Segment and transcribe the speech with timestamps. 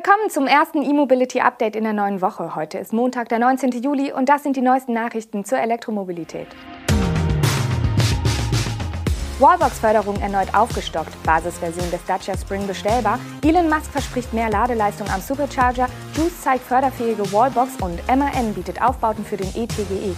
[0.00, 2.54] Willkommen zum ersten E-Mobility Update in der neuen Woche.
[2.54, 3.82] Heute ist Montag, der 19.
[3.82, 6.46] Juli und das sind die neuesten Nachrichten zur Elektromobilität.
[9.40, 15.88] Wallbox-Förderung erneut aufgestockt, Basisversion des Dacia Spring bestellbar, Elon Musk verspricht mehr Ladeleistung am Supercharger,
[16.14, 20.14] Juice zeigt förderfähige Wallbox und MAN bietet Aufbauten für den ETGE.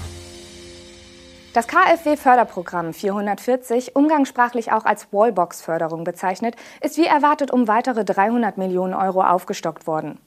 [1.52, 8.94] Das KfW-Förderprogramm 440, umgangssprachlich auch als Wallbox-Förderung bezeichnet, ist wie erwartet um weitere 300 Millionen
[8.94, 10.20] Euro aufgestockt worden.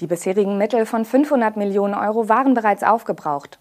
[0.00, 3.58] Die bisherigen Mittel von 500 Millionen Euro waren bereits aufgebraucht.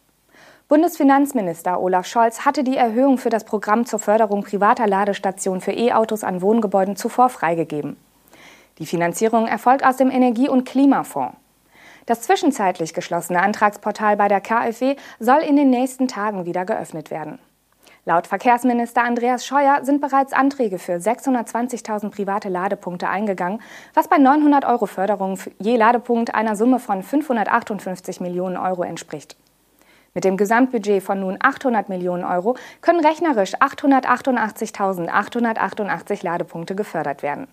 [0.70, 6.24] Bundesfinanzminister Olaf Scholz hatte die Erhöhung für das Programm zur Förderung privater Ladestationen für E-Autos
[6.24, 7.98] an Wohngebäuden zuvor freigegeben.
[8.78, 11.36] Die Finanzierung erfolgt aus dem Energie- und Klimafonds.
[12.10, 17.38] Das zwischenzeitlich geschlossene Antragsportal bei der KfW soll in den nächsten Tagen wieder geöffnet werden.
[18.04, 23.62] Laut Verkehrsminister Andreas Scheuer sind bereits Anträge für 620.000 private Ladepunkte eingegangen,
[23.94, 29.38] was bei 900 Euro Förderung je Ladepunkt einer Summe von 558 Millionen Euro entspricht.
[30.16, 37.48] Mit dem Gesamtbudget von nun 800 Millionen Euro können rechnerisch 888.888 Ladepunkte gefördert werden.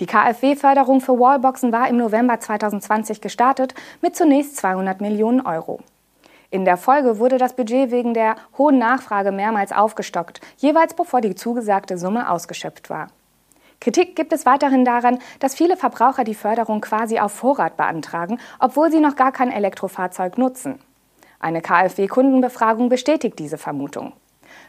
[0.00, 5.80] Die KfW-Förderung für Wallboxen war im November 2020 gestartet mit zunächst 200 Millionen Euro.
[6.50, 11.36] In der Folge wurde das Budget wegen der hohen Nachfrage mehrmals aufgestockt, jeweils bevor die
[11.36, 13.08] zugesagte Summe ausgeschöpft war.
[13.80, 18.90] Kritik gibt es weiterhin daran, dass viele Verbraucher die Förderung quasi auf Vorrat beantragen, obwohl
[18.90, 20.80] sie noch gar kein Elektrofahrzeug nutzen.
[21.38, 24.12] Eine KfW-Kundenbefragung bestätigt diese Vermutung.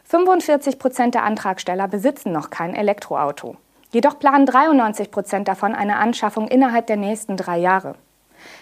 [0.03, 3.57] 45 Prozent der Antragsteller besitzen noch kein Elektroauto.
[3.95, 7.95] Jedoch planen 93 Prozent davon eine Anschaffung innerhalb der nächsten drei Jahre.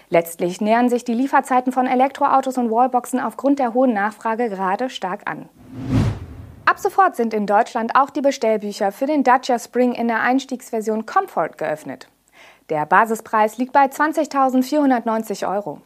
[0.10, 5.28] Letztlich nähern sich die Lieferzeiten von Elektroautos und Wallboxen aufgrund der hohen Nachfrage gerade stark
[5.28, 5.50] an.
[6.66, 11.08] Ab sofort sind in Deutschland auch die Bestellbücher für den Dacia Spring in der Einstiegsversion
[11.08, 12.10] Comfort geöffnet.
[12.70, 15.82] Der Basispreis liegt bei 20.490 Euro.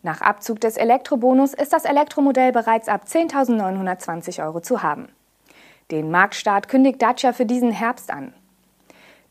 [0.00, 5.10] Nach Abzug des Elektrobonus ist das Elektromodell bereits ab 10.920 Euro zu haben.
[5.90, 8.32] Den Marktstart kündigt Dacia für diesen Herbst an.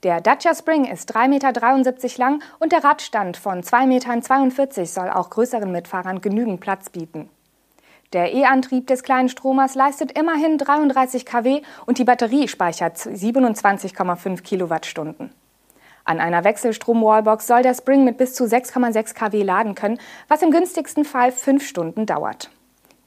[0.05, 5.31] Der Dacia Spring ist 3,73 Meter lang und der Radstand von 2,42 Meter soll auch
[5.31, 7.27] größeren Mitfahrern genügend Platz bieten.
[8.13, 15.31] Der E-Antrieb des kleinen Stromers leistet immerhin 33 kW und die Batterie speichert 27,5 Kilowattstunden.
[16.03, 20.51] An einer Wechselstrom-Wallbox soll der Spring mit bis zu 6,6 kW laden können, was im
[20.51, 22.51] günstigsten Fall 5 Stunden dauert.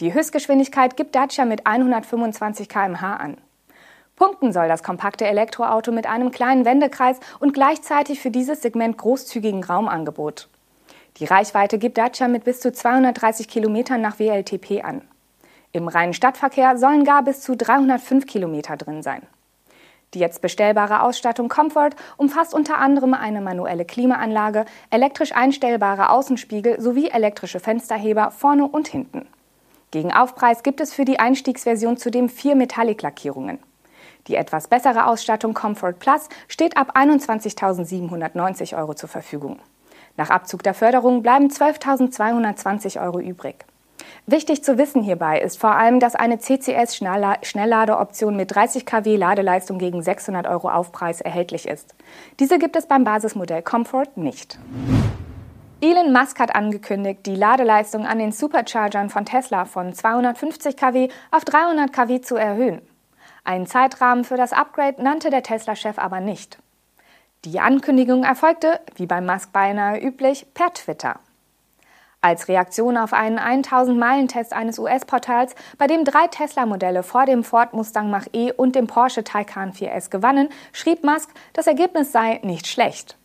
[0.01, 3.37] Die Höchstgeschwindigkeit gibt Dacia mit 125 km/h an.
[4.19, 9.63] Punkten soll das kompakte Elektroauto mit einem kleinen Wendekreis und gleichzeitig für dieses Segment großzügigen
[9.63, 10.49] Raumangebot.
[11.19, 15.03] Die Reichweite gibt Dacia mit bis zu 230 Kilometern nach WLTP an.
[15.71, 19.23] Im reinen Stadtverkehr sollen gar bis zu 305 Kilometer drin sein.
[20.15, 27.09] Die jetzt bestellbare Ausstattung Comfort umfasst unter anderem eine manuelle Klimaanlage, elektrisch einstellbare Außenspiegel sowie
[27.09, 29.29] elektrische Fensterheber vorne und hinten.
[29.93, 33.59] Gegen Aufpreis gibt es für die Einstiegsversion zudem vier Metallic-Lackierungen.
[34.27, 39.59] Die etwas bessere Ausstattung Comfort Plus steht ab 21.790 Euro zur Verfügung.
[40.17, 43.65] Nach Abzug der Förderung bleiben 12.220 Euro übrig.
[44.27, 50.03] Wichtig zu wissen hierbei ist vor allem, dass eine CCS-Schnellladeoption mit 30 kW Ladeleistung gegen
[50.03, 51.95] 600 Euro Aufpreis erhältlich ist.
[52.39, 54.59] Diese gibt es beim Basismodell Comfort nicht.
[55.81, 61.45] Elon Musk hat angekündigt, die Ladeleistung an den Superchargern von Tesla von 250 kW auf
[61.45, 62.83] 300 kW zu erhöhen.
[63.49, 66.59] Einen Zeitrahmen für das Upgrade nannte der Tesla-Chef aber nicht.
[67.47, 71.19] Die Ankündigung erfolgte, wie bei Musk beinahe üblich, per Twitter.
[72.21, 78.11] Als Reaktion auf einen 1000-Meilen-Test eines US-Portals, bei dem drei Tesla-Modelle vor dem Ford Mustang
[78.11, 83.18] Mach-E und dem Porsche Taycan 4S gewannen, schrieb Musk, das Ergebnis sei nicht schlecht.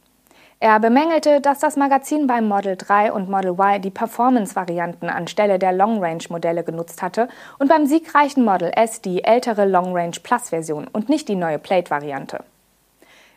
[0.60, 5.74] Er bemängelte, dass das Magazin beim Model 3 und Model Y die Performance-Varianten anstelle der
[5.74, 7.28] Long-Range-Modelle genutzt hatte
[7.60, 12.44] und beim siegreichen Model S die ältere Long-Range Plus-Version und nicht die neue Plate-Variante.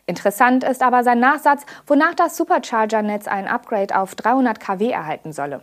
[0.05, 5.61] Interessant ist aber sein Nachsatz, wonach das Supercharger-Netz ein Upgrade auf 300 kW erhalten solle.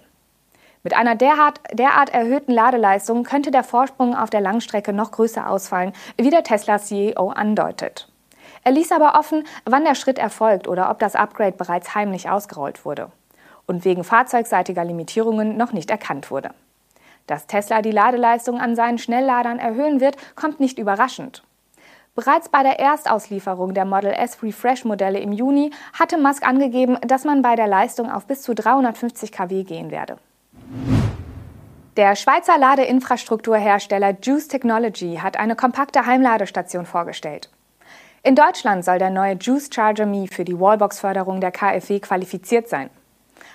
[0.83, 5.95] Mit einer derart, derart, erhöhten Ladeleistung könnte der Vorsprung auf der Langstrecke noch größer ausfallen,
[6.19, 8.09] wie der Tesla CEO andeutet.
[8.64, 12.84] Er ließ aber offen, wann der Schritt erfolgt oder ob das Upgrade bereits heimlich ausgerollt
[12.84, 13.11] wurde
[13.66, 16.50] und wegen fahrzeugseitiger Limitierungen noch nicht erkannt wurde.
[17.26, 21.43] Dass Tesla die Ladeleistung an seinen Schnellladern erhöhen wird, kommt nicht überraschend.
[22.14, 27.25] Bereits bei der Erstauslieferung der Model S Refresh Modelle im Juni hatte Musk angegeben, dass
[27.25, 30.19] man bei der Leistung auf bis zu 350 kW gehen werde.
[31.96, 37.50] Der Schweizer Ladeinfrastrukturhersteller Juice Technology hat eine kompakte Heimladestation vorgestellt.
[38.26, 42.88] In Deutschland soll der neue Juice Charger Me für die Wallbox-Förderung der KfW qualifiziert sein.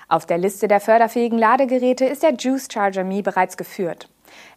[0.07, 4.09] Auf der Liste der förderfähigen Ladegeräte ist der Juice Charger Me bereits geführt.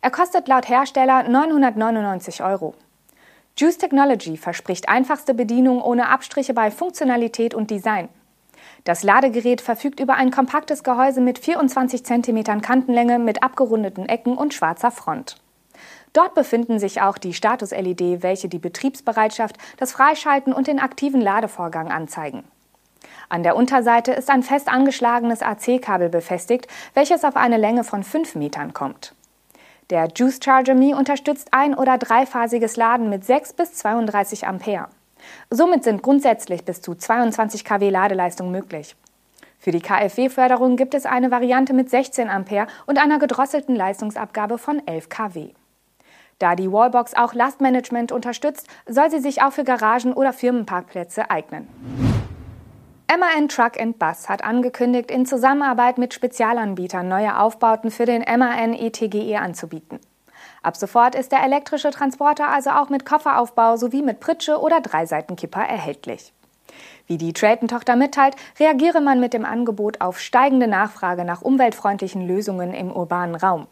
[0.03, 2.75] Er kostet laut Hersteller 999 Euro.
[3.57, 8.11] Juice Technology verspricht einfachste Bedienung ohne Abstriche bei Funktionalität und Design.
[8.85, 14.53] Das Ladegerät verfügt über ein kompaktes Gehäuse mit 24 cm Kantenlänge mit abgerundeten Ecken und
[14.53, 15.42] schwarzer Front.
[16.13, 21.91] Dort befinden sich auch die Status-LED, welche die Betriebsbereitschaft, das Freischalten und den aktiven Ladevorgang
[21.91, 22.45] anzeigen.
[23.29, 28.35] An der Unterseite ist ein fest angeschlagenes AC-Kabel befestigt, welches auf eine Länge von 5
[28.35, 29.15] Metern kommt.
[29.89, 34.89] Der Juice Charger Me unterstützt ein- oder dreiphasiges Laden mit 6 bis 32 Ampere.
[35.51, 38.97] Somit sind grundsätzlich bis zu 22 kW Ladeleistung möglich.
[39.59, 44.87] Für die KfW-Förderung gibt es eine Variante mit 16 Ampere und einer gedrosselten Leistungsabgabe von
[44.87, 45.51] 11 kW.
[46.39, 51.69] Da die Wallbox auch Lastmanagement unterstützt, soll sie sich auch für Garagen oder Firmenparkplätze eignen.
[53.19, 59.39] MAN Truck Bus hat angekündigt, in Zusammenarbeit mit Spezialanbietern neue Aufbauten für den MAN ETGE
[59.39, 60.01] anzubieten.
[60.63, 65.61] Ab sofort ist der elektrische Transporter also auch mit Kofferaufbau sowie mit Pritsche oder Dreiseitenkipper
[65.61, 66.33] erhältlich.
[67.07, 72.73] Wie die Trayton-Tochter mitteilt, reagiere man mit dem Angebot auf steigende Nachfrage nach umweltfreundlichen Lösungen
[72.73, 73.67] im urbanen Raum.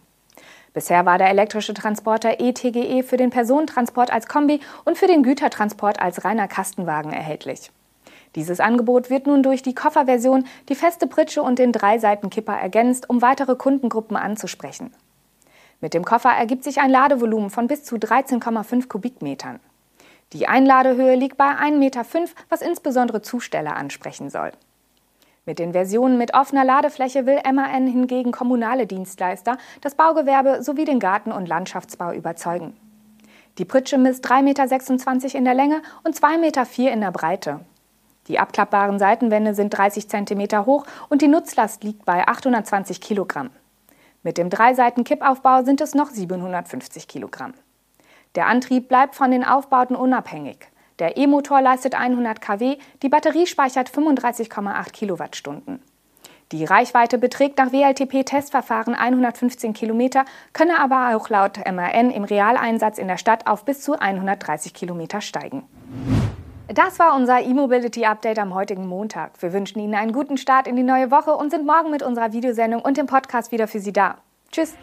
[0.72, 5.22] Bisher war der elektrische Transporter ETGE e für den Personentransport als Kombi und für den
[5.22, 7.72] Gütertransport als reiner Kastenwagen erhältlich.
[8.36, 13.22] Dieses Angebot wird nun durch die Kofferversion, die feste Pritsche und den Dreiseitenkipper ergänzt, um
[13.22, 14.94] weitere Kundengruppen anzusprechen.
[15.80, 19.58] Mit dem Koffer ergibt sich ein Ladevolumen von bis zu 13,5 Kubikmetern.
[20.32, 22.04] Die Einladehöhe liegt bei 1,5 Meter,
[22.48, 24.52] was insbesondere Zusteller ansprechen soll.
[25.46, 31.00] Mit den Versionen mit offener Ladefläche will MAN hingegen kommunale Dienstleister, das Baugewerbe sowie den
[31.00, 32.76] Garten- und Landschaftsbau überzeugen.
[33.58, 37.60] Die Pritsche misst 3,26 Meter in der Länge und 2,4 Meter in der Breite.
[38.28, 43.50] Die abklappbaren Seitenwände sind 30 cm hoch und die Nutzlast liegt bei 820 Kilogramm.
[44.22, 47.54] Mit dem Dreiseiten-Kippaufbau sind es noch 750 Kilogramm.
[48.34, 50.69] Der Antrieb bleibt von den Aufbauten unabhängig.
[51.00, 55.82] Der E-Motor leistet 100 kW, die Batterie speichert 35,8 Kilowattstunden.
[56.52, 63.08] Die Reichweite beträgt nach WLTP-Testverfahren 115 Kilometer, könne aber auch laut MAN im Realeinsatz in
[63.08, 65.62] der Stadt auf bis zu 130 Kilometer steigen.
[66.68, 69.40] Das war unser E-Mobility Update am heutigen Montag.
[69.40, 72.32] Wir wünschen Ihnen einen guten Start in die neue Woche und sind morgen mit unserer
[72.32, 74.18] Videosendung und dem Podcast wieder für Sie da.
[74.52, 74.74] Tschüss!